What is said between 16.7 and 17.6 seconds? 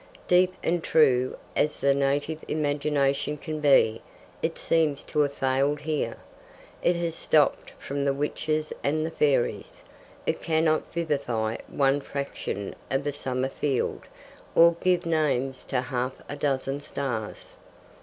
stars.